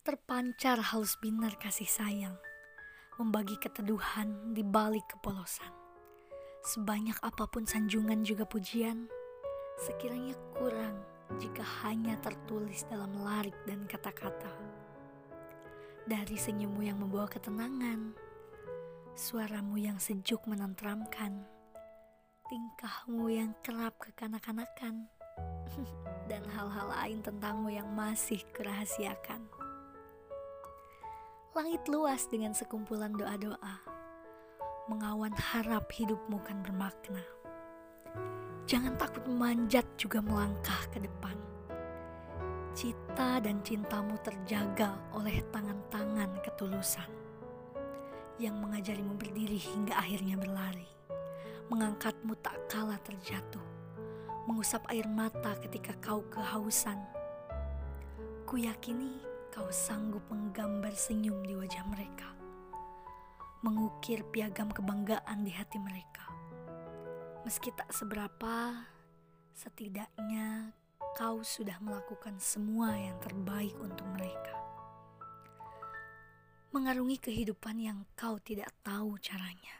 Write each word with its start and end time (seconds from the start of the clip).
terpancar 0.00 0.80
halus 0.80 1.20
binar 1.20 1.52
kasih 1.60 1.84
sayang, 1.84 2.32
membagi 3.20 3.60
keteduhan 3.60 4.56
di 4.56 4.64
balik 4.64 5.04
kepolosan. 5.12 5.68
Sebanyak 6.64 7.20
apa 7.20 7.44
pun 7.44 7.68
sanjungan 7.68 8.24
juga 8.24 8.48
pujian, 8.48 9.12
sekiranya 9.76 10.32
kurang 10.56 11.04
jika 11.36 11.60
hanya 11.84 12.16
tertulis 12.24 12.88
dalam 12.88 13.12
larik 13.20 13.52
dan 13.68 13.84
kata-kata. 13.84 14.48
Dari 16.08 16.36
senyummu 16.36 16.80
yang 16.80 16.96
membawa 16.96 17.28
ketenangan, 17.28 18.16
suaramu 19.12 19.76
yang 19.76 20.00
sejuk 20.00 20.40
menentramkan, 20.48 21.44
tingkahmu 22.48 23.28
yang 23.28 23.52
kerap 23.60 24.00
kekanak-kanakan, 24.00 25.12
dan 26.32 26.40
hal-hal 26.56 26.88
lain 26.88 27.20
tentangmu 27.20 27.68
yang 27.68 27.88
masih 27.92 28.40
kerahasiakan. 28.56 29.44
Langit 31.50 31.82
luas 31.90 32.30
dengan 32.30 32.54
sekumpulan 32.54 33.10
doa-doa, 33.10 33.82
mengawan 34.86 35.34
harap 35.34 35.90
hidupmu 35.90 36.38
kan 36.46 36.62
bermakna. 36.62 37.26
Jangan 38.70 38.94
takut 38.94 39.26
memanjat 39.26 39.82
juga 39.98 40.22
melangkah 40.22 40.78
ke 40.94 41.02
depan. 41.02 41.34
Cita 42.70 43.42
dan 43.42 43.58
cintamu 43.66 44.14
terjaga 44.22 44.94
oleh 45.10 45.42
tangan-tangan 45.50 46.38
ketulusan 46.38 47.10
yang 48.38 48.54
mengajarimu 48.62 49.18
berdiri 49.18 49.58
hingga 49.58 49.98
akhirnya 49.98 50.38
berlari, 50.38 50.86
mengangkatmu 51.66 52.38
tak 52.38 52.62
kalah 52.70 53.02
terjatuh, 53.02 53.66
mengusap 54.46 54.86
air 54.86 55.10
mata 55.10 55.58
ketika 55.66 55.98
kau 55.98 56.22
kehausan. 56.30 57.02
Ku 58.46 58.54
yakini 58.54 59.29
kau 59.50 59.66
sanggup 59.68 60.22
menggambar 60.30 60.94
senyum 60.94 61.42
di 61.44 61.58
wajah 61.58 61.84
mereka, 61.90 62.30
mengukir 63.66 64.24
piagam 64.30 64.70
kebanggaan 64.70 65.42
di 65.44 65.52
hati 65.52 65.76
mereka 65.76 66.30
Meski 67.40 67.72
tak 67.72 67.88
seberapa, 67.88 68.84
setidaknya 69.56 70.76
kau 71.16 71.40
sudah 71.40 71.80
melakukan 71.80 72.36
semua 72.36 72.92
yang 72.92 73.16
terbaik 73.16 73.72
untuk 73.80 74.04
mereka. 74.12 74.52
Mengarungi 76.68 77.16
kehidupan 77.16 77.80
yang 77.80 78.04
kau 78.12 78.36
tidak 78.44 78.68
tahu 78.84 79.16
caranya. 79.24 79.72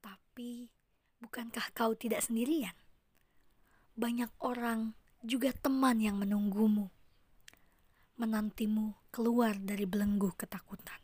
Tapi, 0.00 0.72
bukankah 1.20 1.68
kau 1.76 1.92
tidak 1.92 2.24
sendirian? 2.24 2.74
Banyak 3.92 4.32
orang, 4.40 4.96
juga 5.20 5.52
teman 5.52 6.00
yang 6.00 6.16
menunggumu, 6.16 6.88
menantimu 8.18 8.98
keluar 9.14 9.54
dari 9.62 9.86
belenggu 9.86 10.34
ketakutan. 10.34 10.98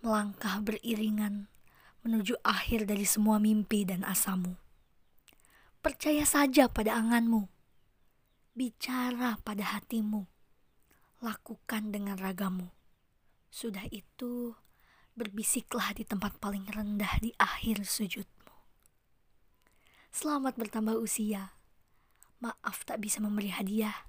Melangkah 0.00 0.64
beriringan 0.64 1.52
menuju 2.00 2.40
akhir 2.40 2.88
dari 2.88 3.04
semua 3.04 3.36
mimpi 3.36 3.84
dan 3.84 4.00
asamu. 4.04 4.56
Percaya 5.84 6.24
saja 6.24 6.72
pada 6.72 6.96
anganmu, 6.96 7.44
bicara 8.56 9.36
pada 9.44 9.76
hatimu, 9.76 10.24
lakukan 11.20 11.92
dengan 11.92 12.16
ragamu. 12.16 12.72
Sudah 13.52 13.84
itu, 13.92 14.56
berbisiklah 15.12 15.92
di 15.92 16.08
tempat 16.08 16.40
paling 16.40 16.64
rendah 16.64 17.20
di 17.20 17.36
akhir 17.36 17.84
sujudmu. 17.84 18.56
Selamat 20.08 20.56
bertambah 20.56 20.96
usia. 20.96 21.52
Maaf 22.40 22.88
tak 22.88 23.04
bisa 23.04 23.20
memberi 23.20 23.52
hadiah, 23.52 24.08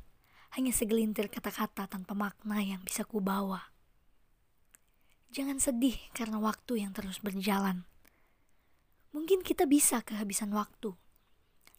hanya 0.56 0.72
segelintir 0.72 1.28
kata-kata 1.28 1.86
tanpa 1.92 2.16
makna 2.16 2.64
yang 2.64 2.80
bisa 2.82 3.04
kubawa. 3.04 3.76
Jangan 5.36 5.60
sedih 5.60 6.00
karena 6.16 6.40
waktu 6.40 6.80
yang 6.80 6.96
terus 6.96 7.20
berjalan. 7.20 7.84
Mungkin 9.12 9.44
kita 9.44 9.68
bisa 9.68 10.00
kehabisan 10.00 10.56
waktu, 10.56 10.96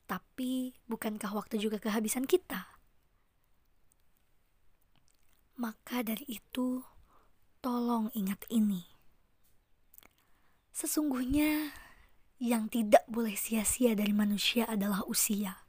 tapi 0.05 0.77
bukankah 0.87 1.33
waktu 1.33 1.57
juga 1.57 1.81
kehabisan 1.81 2.29
kita? 2.29 2.69
Maka 5.57 6.05
dari 6.05 6.29
itu, 6.29 6.85
tolong 7.65 8.13
ingat 8.13 8.45
ini. 8.53 8.85
Sesungguhnya, 10.77 11.73
yang 12.37 12.69
tidak 12.69 13.09
boleh 13.09 13.33
sia-sia 13.33 13.97
dari 13.97 14.13
manusia 14.13 14.69
adalah 14.69 15.01
usia. 15.09 15.66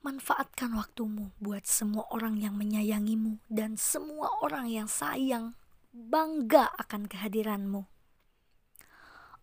Manfaatkan 0.00 0.72
waktumu 0.80 1.36
buat 1.36 1.68
semua 1.68 2.08
orang 2.08 2.40
yang 2.40 2.56
menyayangimu 2.56 3.36
dan 3.52 3.76
semua 3.76 4.32
orang 4.40 4.64
yang 4.72 4.88
sayang 4.88 5.52
bangga 5.92 6.72
akan 6.80 7.04
kehadiranmu. 7.04 7.84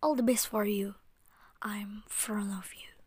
All 0.02 0.18
the 0.18 0.26
best 0.26 0.50
for 0.50 0.66
you. 0.66 0.98
I'm 1.62 2.02
front 2.10 2.50
of 2.50 2.74
you. 2.74 2.97